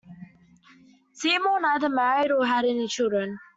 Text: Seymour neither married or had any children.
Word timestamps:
Seymour 1.13 1.61
neither 1.61 1.87
married 1.87 2.31
or 2.31 2.43
had 2.43 2.65
any 2.65 2.87
children. 2.87 3.37